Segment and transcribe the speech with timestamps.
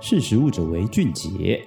[0.00, 1.66] 识时务者为俊杰。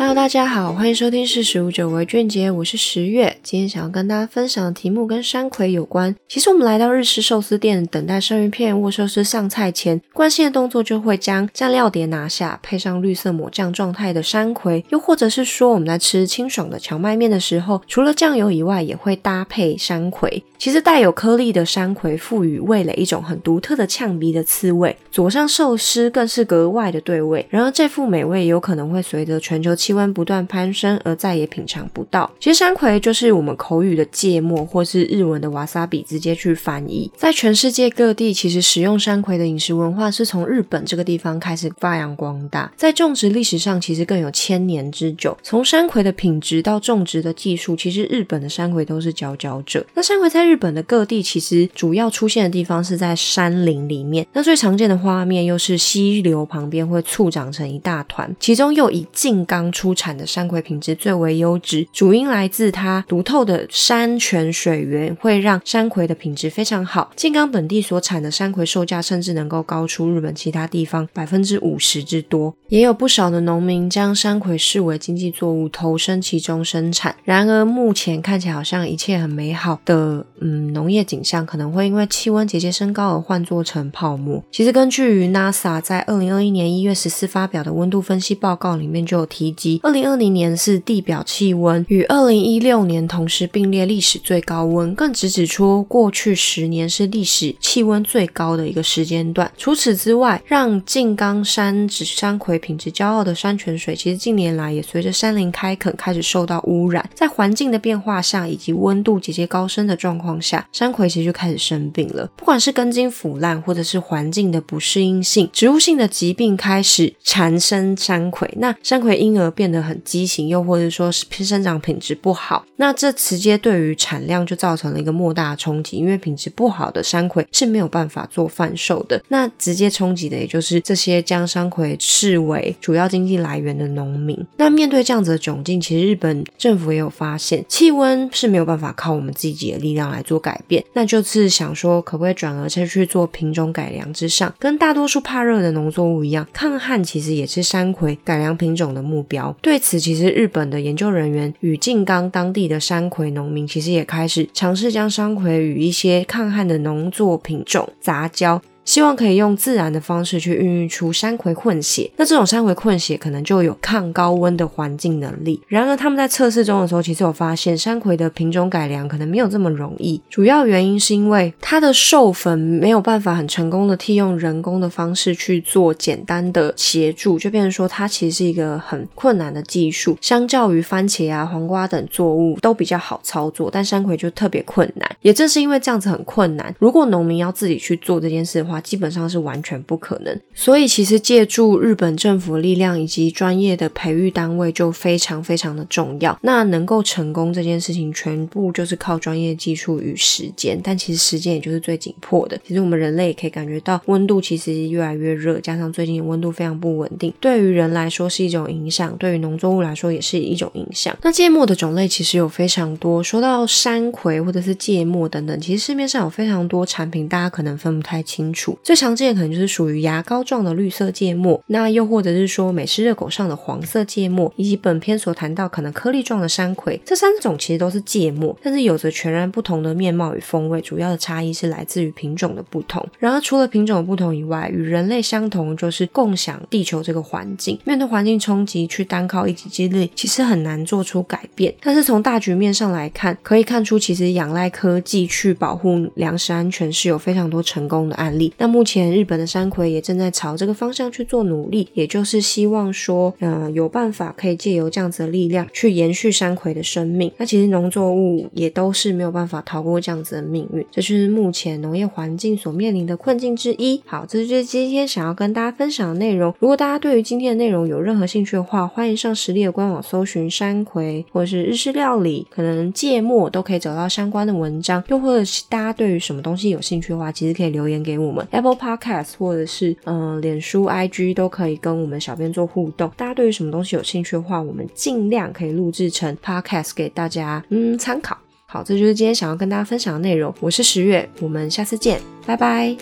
[0.00, 3.36] Hello，大家好，欢迎收听《识食物者为俊杰》，我是十月。
[3.42, 6.14] 今天想要跟大家分享的题目跟山葵有关。
[6.28, 20.44] 其实我们来到日式寿司店，等待生鱼片或寿司上菜前，惯性的动作就会将蘸料碟拿下，配上绿色抹酱状态的山葵，又或者是说我们在吃清爽的荞麦面的时候，除了酱油以外，也会搭配山葵。
[20.58, 27.44] 其实带有颗粒的山葵赋予味蕾一种很独特的呛鼻的刺味，佐上寿司更是格外的对味。
[27.50, 32.30] 然而这副美味有可能会随着全球气温不断攀升而再也品尝不到。
[32.38, 37.10] 其实山葵就是我们口语的芥末，或是日文的瓦萨比，直接去翻译。
[37.16, 42.70] 在全世界各地，其实使用山葵的饮食文化是从日本这个地方开始发扬光大。
[42.76, 45.34] 在种植历史上，其实更有千年之久。
[45.42, 49.86] 从山葵的品质到种植的技术，其实日本的山葵都是佼佼者。
[49.94, 67.12] 那山葵在日本的各地其实主要出现的地方是在山林里面，那最常见的画面又是溪流旁边会簇长成一大团，其中又以静冈出产的山葵品质最为优质，主因来自它独透的山泉水源，会让山葵的品质非常好。
[67.14, 77.14] 静冈本地所产的山葵售价甚至能够高出日本其他地方百分之五十之多，也有不少的农民将山葵视为经济作物，投身其中生产。
[77.22, 80.58] 然而目前看起来好像一切很美好的，嗯。
[80.78, 84.40] 农业景象可能会因为气温节节升高而幻作成泡沫。
[84.52, 99.50] 其实，根据于 NASA 在二零二一年一月十四发表的温度分析报告里面就有提及，二零二零年是地表气温与二零一六年同时并列历史最高温，更直指出过去十年是历史气温最高的一个时间段。
[99.56, 110.66] 除此之外，让静冈山指山葵品质骄傲的山泉水，其实近年来也随着山林开垦开始受到污染，在环境的变化下以及温度节节高升的状况下。
[110.72, 134.38] 山葵其实就开始生病了，不管是根茎腐烂，或者是环境的不适应性，植物性的疾病开始缠身山葵，那山葵因而变得很畸形，又或者说是生长品质不好，那这直接对于产量就造成了一个莫大的冲击，因为品质不好的山葵是没有办法做贩售的，那直接冲击的也就是这些将山葵视为主要经济来源的农民。
[134.58, 140.84] 那面对这样子的窘境，其实日本政府也有发现，气温是没有办法靠我们自己的力量来做改变。
[140.92, 149.47] 那就是想说，可不可以转而再去做品种改良之上，跟大多数怕热的农作物一样，抗旱其实也是山葵改良品种的目标。
[149.60, 158.60] 对此，其实日本的研究人员与静冈当地的山葵农民，其实也开始尝试将山葵与一些抗旱的农作品种杂交。
[158.88, 165.60] 希望可以用自然的方式去孕育出山葵混血，那这种山葵混血可能就有抗高温的环境能力。
[165.68, 170.18] 然而他们在测试中的时候，其实有发现山葵的品种改良可能没有这么容易。
[170.30, 180.16] 主要原因是因为它的授粉没有办法很成功的替用人工的方式去做简单的协助，就变成说它其实是一个很困难的技术。
[180.22, 185.06] 相较于番茄啊、黄瓜等作物都比较好操作，但山葵就特别困难。
[185.20, 196.38] 也正是因为这样子很困难，如果农民要自己去做这件事的话，基本上是完全不可能，所以其实借助日本政府力量以及专业的培育单位就非常非常的重要。
[196.42, 200.78] 那能够成功这件事情，全部就是靠专业技术与时间。
[200.82, 202.58] 但其实时间也就是最紧迫的。
[202.66, 211.16] 其实我们人类也可以感觉到温度其实越来越热，加上最近温度非常不稳定，对于人来说是一种影响，对于农作物来说也是一种影响。
[211.22, 218.67] 那芥末的种类其实有非常多，说到山葵或者是芥末等等，其实市面上有非常多产品，大家可能分不太清楚。
[218.82, 230.80] 最常见可能就是属于牙膏状的绿色芥末，那又或者是说美式热狗上的黄色芥末，以及本篇所谈到可能颗粒状的山葵，这三种其实都是芥末，但是有着全然不同的面貌与风味。
[230.80, 233.06] 主要的差异是来自于品种的不同。
[233.18, 237.78] 然而，除了品种的不同以外，与人类相同就是共享地球这个环境。
[237.84, 241.74] 面对环境冲击，去单靠一己之力，其实很难做出改变。
[241.82, 248.47] 但是从大局面上来看，可以看出其实仰赖科技去保护粮食安全是有非常多成功的案例。
[248.56, 257.30] 那目前日本的山葵也正在朝这个方向去做努力，也就是希望说，嗯、有办法可以借由这样子的力量去延续山葵的生命。
[257.36, 264.00] 那其实农作物也都是没有办法逃过这样子的命运，这就是目前农业环境所面临的困境之一。
[264.06, 266.54] 好，这就是今天想要跟大家分享的内容。
[266.58, 275.02] 如果大家对于今天的内容有任何兴趣的话，欢迎上实力的官网搜寻山葵或者是日式料理，可能芥末都可以找到相关的文章。
[275.08, 283.10] 又或者是大家对于什么东西有兴趣的话，其实可以留言给我们 apple podcast 或者是嗯脸书 ig 都可以跟我们小编做互动。
[283.16, 288.36] 大家对于什么东西有兴趣的话我们尽量可以录制成 podcast 给大家嗯参考。
[288.66, 290.54] 好这就是今天想要跟大家分享的内容。
[290.60, 292.20] 我是十月我们下次见。
[292.46, 292.96] 拜拜。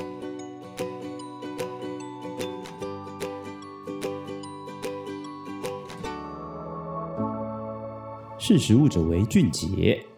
[8.38, 10.15] 识时务者为俊杰。